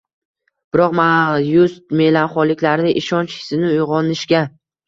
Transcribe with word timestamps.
biroq 0.77 0.95
mayus 0.99 1.75
melanxoliklarda 1.99 2.95
ishonch 3.05 3.39
hissini 3.43 3.73
uyg‘onishiga 3.77 4.43